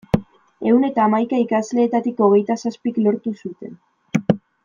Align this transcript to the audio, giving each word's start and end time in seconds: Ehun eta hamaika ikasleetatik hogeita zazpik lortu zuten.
Ehun 0.69 0.87
eta 0.87 1.03
hamaika 1.09 1.41
ikasleetatik 1.43 2.23
hogeita 2.27 2.57
zazpik 2.65 2.99
lortu 3.09 3.35
zuten. 3.37 3.77